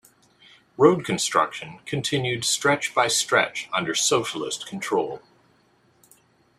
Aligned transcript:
Road 0.77 1.05
construction 1.05 1.77
continued 1.85 2.43
stretch 2.43 2.95
by 2.95 3.07
stretch 3.07 3.69
under 3.71 3.93
socialist 3.93 4.65
control. 4.65 5.21